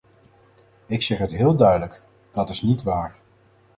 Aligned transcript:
Ik 0.87 1.01
zeg 1.01 1.17
het 1.17 1.31
heel 1.31 1.55
duidelijk: 1.55 2.01
dat 2.31 2.49
is 2.49 2.61
niet 2.61 2.83
waar. 2.83 3.15